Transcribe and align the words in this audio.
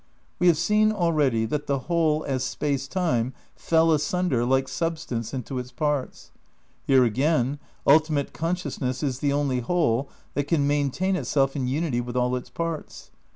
"We 0.39 0.47
have 0.47 0.57
seen 0.57 0.91
already 0.91 1.45
that 1.45 1.67
the 1.67 1.77
Whole 1.81 2.23
as 2.25 2.43
Space 2.43 2.87
Time 2.87 3.35
fell 3.55 3.91
asunder, 3.91 4.43
like 4.45 4.67
Substance, 4.67 5.31
into 5.31 5.59
its 5.59 5.71
parts. 5.71 6.31
Here 6.87 7.03
again, 7.05 7.59
ultimate 7.85 8.33
consciousness 8.33 9.03
is 9.03 9.19
the 9.19 9.31
only 9.31 9.59
Whole 9.59 10.09
that 10.33 10.45
can 10.47 10.65
main 10.65 10.89
tain 10.89 11.15
itself 11.15 11.55
in 11.55 11.67
unity 11.67 12.01
with 12.01 12.17
all 12.17 12.35
its 12.35 12.49
parts. 12.49 13.11